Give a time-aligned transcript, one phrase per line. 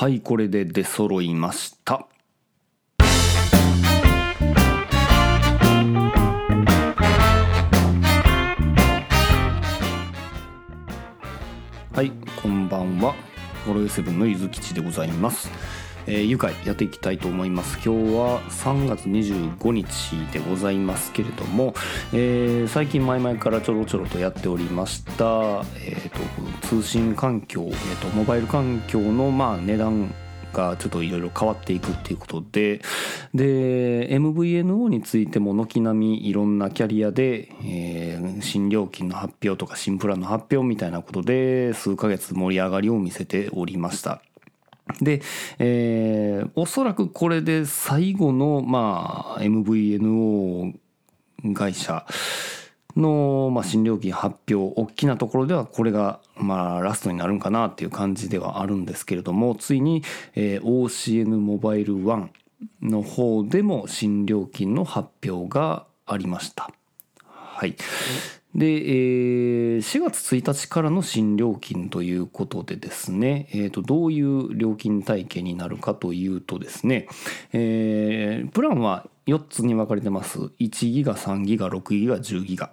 [0.00, 2.06] はいこれで出揃いました。
[11.92, 13.16] はいこんばんは。
[13.66, 15.50] ホロイセブンのゆずきちでございます、
[16.08, 21.74] えー、愉快やっていきたいと思います今日は3月25日でございますけれども、
[22.12, 26.08] えー最近前々からちょろちょろとやっておりました、えー、
[26.60, 30.14] と通信環境、えー、とモバイル環境のまあ値段
[30.52, 32.80] がちょっといろいろ変わっていくっていうことで
[33.34, 44.22] で MVNO についても軒並みいろんなキャリアで、えー新料金の発表とか新プランの発表みたいなことで数ヶ月盛り上がりを見せておりました。
[45.00, 45.22] で、
[45.58, 50.74] えーおそらくこれで最後の、まあ、MVNO
[51.54, 52.06] 会社
[52.96, 60.02] の、まあ、新料金発表大きなところではこれが、まあ、ラストになるんかなっていう感じではあるんですけれどもついに、
[60.34, 62.28] えー OCN モバイル1
[62.82, 66.70] の方でも新料金の発表がありました。
[67.24, 67.76] はい、
[68.54, 77.06] で、えー4月1日からの新料金ということでですね、えー、とどういう料金体系になるかというとですね、
[77.52, 80.38] えープランは4つに分かれてます。
[80.58, 82.70] 1ギガ3ギガ6ギガ10ギガ。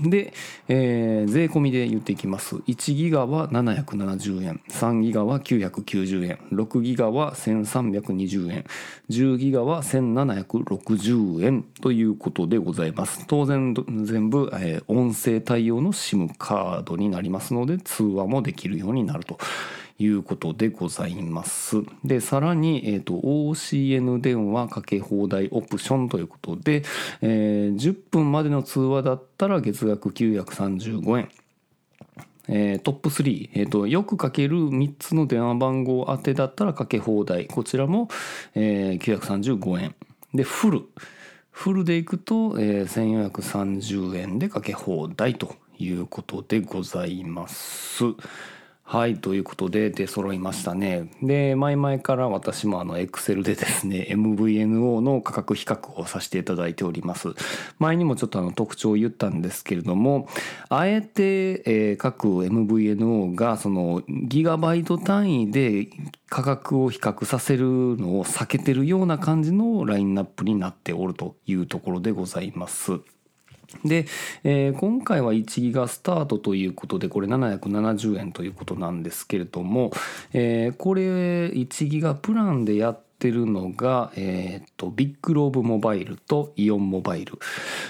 [0.00, 0.32] で、
[0.68, 2.56] えー税込みで言っていきます。
[2.56, 4.60] 1ギガは770円。
[4.68, 6.38] 3ギガは990円。
[6.52, 8.64] 6ギガは1320円。
[9.10, 11.62] 10ギガは1760円。
[11.80, 13.24] ということでございます。
[13.26, 19.38] 当然全部、えー音声対応の SIM カードになりますので通話もできるようになると。
[19.98, 21.76] いうことでございます。
[22.04, 26.82] で、さらに、えー、と OCN 電話かけ放題オプションということで、
[27.20, 31.28] えー10分までの通話だったら月額935円。
[32.48, 37.46] えートップ3、えーと、よくかける3つの電話番号当てだったらかけ放題。
[37.46, 38.08] こちらも、
[38.54, 39.94] えー935円。
[40.34, 40.82] で、フル。
[41.50, 48.04] フルでいくと、えー1430円でかけ放題ということでございます。
[48.92, 57.28] はいということで出揃いましたねで前々から私もあの Excel でですね MVNO の価格比較をさせていただいております
[57.78, 60.28] 前にもちょっとあの特徴を言ったんですけれども
[60.68, 61.22] あえて、
[61.64, 65.88] えー各 MVNO がそのギガバイト単位で
[66.28, 73.00] 価格を比較させるのを避けてるような感じのラインナップになっておるというところでございます。
[73.84, 74.06] で、
[74.44, 79.92] えー今回は1ギガスタートということでこれ770円ということなんですけれども、
[80.32, 81.02] えーこれ
[81.46, 87.38] 1ギガプランでやってるのが、えー、とビッグローブモバイルとイオンモバイル、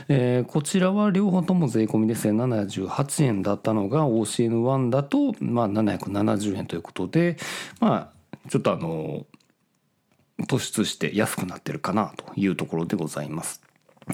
[0.09, 7.37] えーこちらは両方とも税込みで1078円だったのが OCN1 だと、まあ、770円ということで
[7.81, 9.27] まあちょっとあの
[10.47, 13.63] 突出して安くなってるかなというところでございます。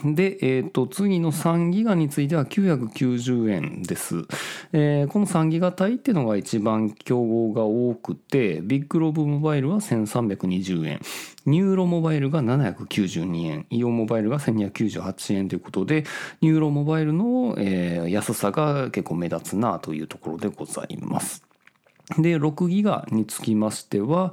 [0.05, 4.25] で、えー、と次の3ギガについては990円です、
[4.73, 11.01] えーこの3ギガ帯っていうのが一番競合が多くてビッグローブモバイルは1320円。
[11.47, 13.67] NUROモバイルが792円。
[13.71, 16.05] イオンモバイルが1298円ということで
[16.41, 21.48] NUROモバイルの、えー安さが結構目立つなというところでございます。
[22.17, 24.33] で6ギガにつきましては、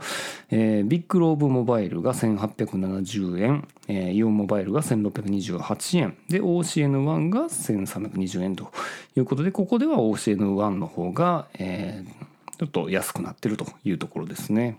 [0.50, 8.72] えー BIGLOBEモバイルが1870円、えーイオンモバイルが1628円で OCN1 が1320円と
[9.18, 14.78] いうことでここでは OCN ONE の方が、えーちょっと安くなってるというところですね。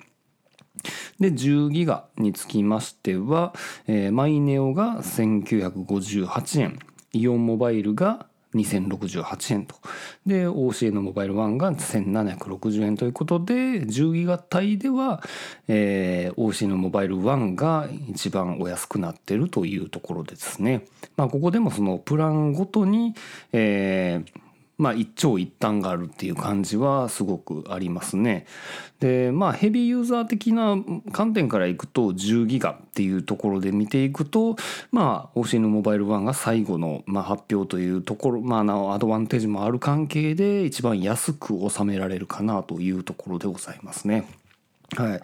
[1.21, 3.55] で10ギガにつきましては、
[3.87, 6.79] えーマイネオが1958円
[7.13, 9.77] イオンモバイルが2068円と
[10.25, 15.23] で OCN モバイル1が1760円ということで10ギガ帯では、
[15.69, 20.85] えー OCN モバイル1が一番お安くなってるというところですね。
[21.17, 23.15] まあ、ここでもそのプランごとに、
[23.53, 24.46] えー
[24.79, 28.47] まあ一長一短があるっていう感じはすごくありますね。
[29.01, 30.77] でまあヘビーユーザー的な
[31.13, 34.57] 観点からいくと10ギガっていうところで見ていくと
[34.91, 44.27] まあ OCN モバイル1が最後の、まあ、発表というところまあなおアドバンテージもある関係で一番安く収められるかなというところでございますね。
[44.95, 45.21] はい、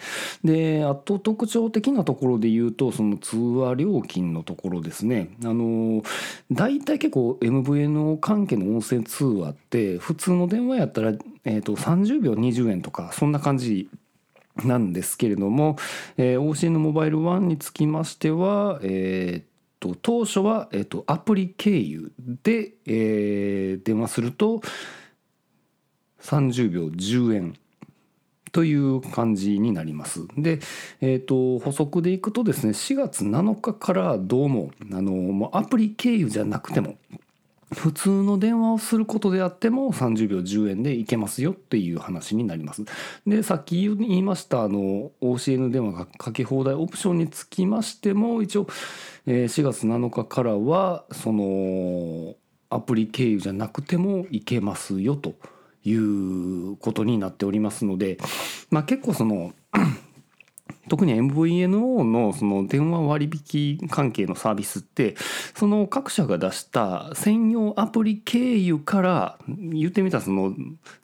[0.47, 5.31] であと特徴的なところで言うとその通話料金のところですね。
[5.45, 6.03] あの
[6.51, 11.13] 大体結構 MVNO 関係の音声通話って普通の電話やったら、
[11.45, 13.89] えー、と30秒20円とかそんな感じ
[14.65, 15.77] なんですけれども、
[16.17, 24.61] えー OCN モバイル1につきましては、えーと当初は、えー、とアプリ経由で、えー電話すると
[26.21, 27.55] 30秒10円
[28.53, 30.27] という感じになります。
[30.37, 30.61] で、
[31.01, 36.97] えーと、補足でいくとですね4月7日からどうもあのもうアプリ経由じゃなくても
[37.75, 42.85] 普通の電話をすることであっても30秒10円でいけますよっていう話になります。
[43.27, 48.67] でさっき言いましたあの OCN 電話がかけ放題オプションにつきましても一応
[49.27, 52.35] 4月7日からはその
[52.69, 55.35] アプリ経由じゃなくてもいけますよと。
[55.85, 58.19] いうことになっておりますので、
[58.71, 59.53] まあ、結構その
[60.89, 65.15] 特に MVNO のその電話割引関係のサービスって
[65.55, 70.55] その各社が出した専用アプリ経由から言ってみたらその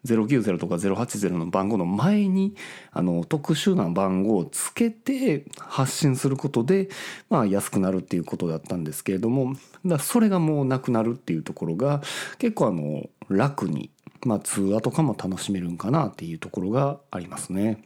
[0.05, 2.55] 090とか080の番号の前に
[2.91, 6.89] あの特殊な番号をつけて発信することで
[7.31, 9.55] まあ安くなるっていうことだったんですけれども
[9.87, 12.03] だそれがもうなくなるっていうところが
[12.39, 13.91] 結構あの楽に
[14.25, 17.83] まあ、通話とかも楽しめるんかなっていうところがありますね。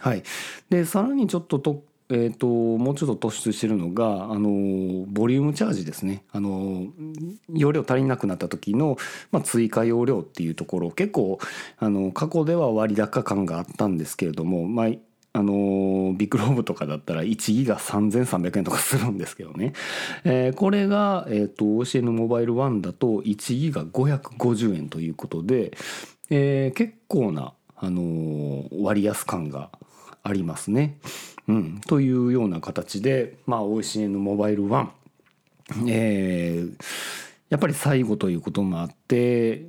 [0.00, 0.22] はい、
[0.70, 6.24] でさらにちょっとと,、えーと、もうちょっと突出してるのがあのボリュームチャージですね。
[6.32, 6.86] あの
[7.52, 8.96] 容量足りなくなった時の、
[9.32, 10.90] まあ、追加容量っていうところ。
[10.90, 11.38] 結構
[11.78, 14.86] あの過去では割高感があったんですけれども、まあ、
[15.36, 19.74] あのビッグローブとかだったら1ギガ3300円とかするんですけどね、
[20.24, 25.76] えー、これが、えーと、OCN モバイル1だと1ギガ550円ということで、
[26.30, 29.70] えー、結構な、あの割安感が
[30.22, 30.98] ありますね。
[31.46, 34.88] うん、というような形で、まあ、OCN モバイル1、
[35.88, 36.84] えー、
[37.50, 39.66] やっぱり最後ということもあって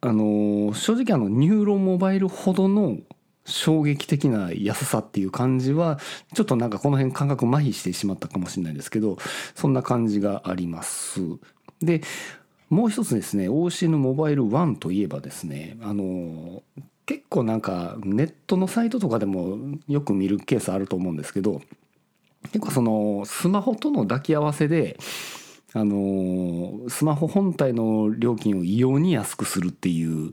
[0.00, 2.98] あの正直あのニューロモバイルほどの
[3.44, 5.98] 衝撃的な安さっていう感じは
[6.34, 9.18] ちょっとなんかこの辺感覚麻痺してしまったかもしれないですけど
[9.54, 11.20] そんな感じがあります。
[11.80, 12.02] で
[12.70, 16.62] もう一つですね OCN モバイル1といえばですねあの
[17.04, 19.58] 結構なんかネットのサイトとかでも
[19.88, 21.60] よく見るケースあると思うんですけど
[22.44, 24.98] 結構そのスマホとの抱き合わせで
[25.74, 30.30] あのスマホ本体の料金を異様に安くするっていう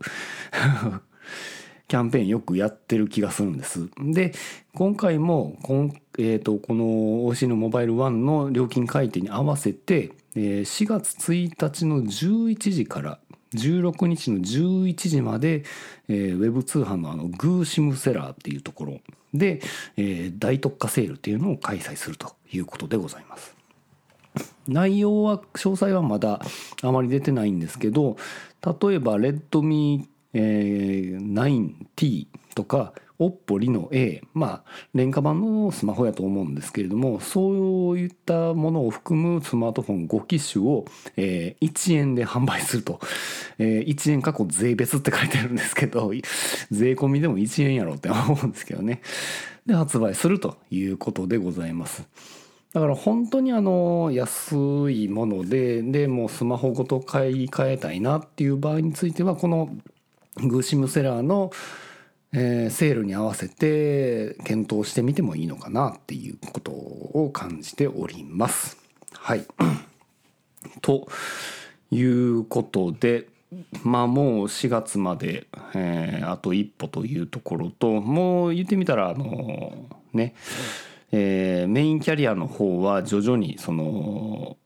[1.89, 3.89] キャンペーンよくやってる気がするんです。
[3.99, 4.31] で
[4.75, 6.85] 今回もこの,、えーと、この
[7.25, 13.19] OC のモバイル1の料金改定に合わせて、え、4月1日の11時から
[13.55, 15.63] 16日の11時まで、
[16.07, 18.99] えー、ウェブ通販のあのグーシムセラーっていうところ
[19.33, 19.59] で、
[19.97, 23.55] えー、大特価セールっていうのを開催するということでございます。
[24.67, 26.39] 内容は詳細はまだ
[26.83, 28.15] あまり出てないんですけど
[28.63, 31.33] 例えばレッドミーえー、
[31.95, 40.85] 9T とか OPPO リノ A まあ廉価版のスマホやと思うんですけれどもそういったものを含むスマートフォン5機種を、
[41.17, 42.99] えー、1円で販売すると、
[43.57, 46.11] えー、1円過去税別って書いてあるんですけど
[46.71, 49.01] 税込みでも1円やろって思うんですけどね。
[49.65, 52.07] で発売するということでございます。
[52.73, 54.55] だから本当にあの安
[54.91, 59.75] いものででもうスマホごと買い替えたいなっていう場合についてはこの
[60.47, 61.51] グーシムセラーの、
[62.31, 68.77] えー、セールに合わせて検討してみてもいいのかなっていうことを感じております。
[69.13, 69.45] はい。
[70.81, 71.07] と
[71.91, 73.27] いうことで
[73.83, 80.35] まあもう4月まで、えー、あと一歩というところともう言ってみたらあのね、
[81.11, 84.57] えー、メインキャリアの方は徐々にその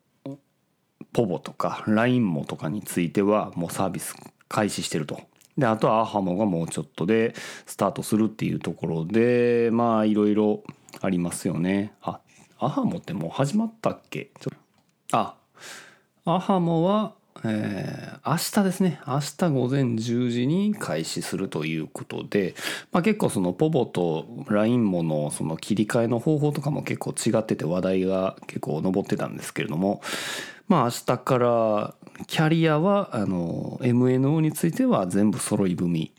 [1.14, 4.16] ポボとか LINE もとかについてはもうサービス
[4.50, 5.22] 開始してると
[5.58, 10.64] であとはアハモがもうちょっとでスタートするっていうところでまあいろいろ
[11.02, 11.94] ありますよね。
[12.02, 12.20] あ
[12.60, 14.32] アハモってもう始まったっけ？
[14.40, 14.52] ちょ
[15.12, 15.36] あ
[16.26, 17.14] アハモは
[17.46, 19.02] えー、明日ですね。
[19.06, 22.56] 明日午前10時に開始するということで、
[22.94, 30.02] まあ、結構そのポボと LINE ものその切り替えの方法とかも結構違ってて話題が結構上ってたんですけれども
[30.70, 31.96] まあ明日から
[32.28, 36.14] キャリアはあの MNO については全部揃い踏み。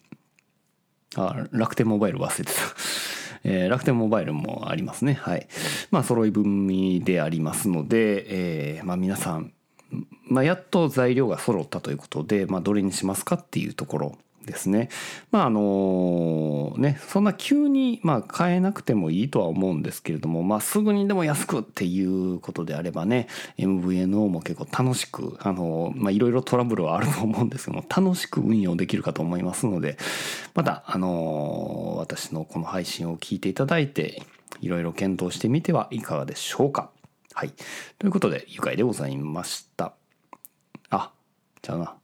[1.16, 2.60] あ楽天モバイル忘れてた。
[3.46, 5.14] えー、楽天モバイルもありますね。
[5.14, 5.46] はい。
[5.90, 9.52] まあ揃い踏みでありますので、えー、まあ皆さん
[10.26, 14.18] まあ、やっと材料が揃ったということで、まあ、どれにしますかっていうところ。
[14.46, 14.88] ですね。
[15.30, 29.96] まああのねそんな急にまあ買えなくてもいいとは思うんですけれども、まあ、すぐにでも安くっていうことであればね MVNO も結構楽しくあのまあいろいろトラブルはあると思うんですけども楽しく運用できるかと思いますので
[30.54, 34.22] またあの私のこの配信を聞いていただいて
[34.60, 36.90] いろいろ検討してみてはいかがでしょうか。
[37.34, 37.52] はい。
[37.98, 39.94] ということで、愉快でございました。
[40.88, 41.10] あ、
[41.62, 41.96] じゃあな。